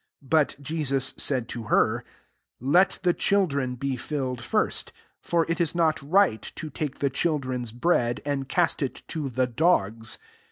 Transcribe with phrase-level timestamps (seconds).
[0.27, 2.01] 27 But Jesus said to her^
[2.33, 7.11] << Let the children be filled first: for it is not ri^t to take the
[7.11, 10.17] children's bread, and cast it to the dogs."